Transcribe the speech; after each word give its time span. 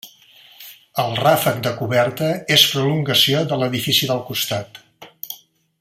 El 1.03 1.11
ràfec 1.19 1.59
de 1.67 1.73
coberta 1.81 2.31
és 2.57 2.65
prolongació 2.73 3.45
de 3.53 3.61
l'edifici 3.61 4.11
del 4.13 4.25
costat. 4.31 4.81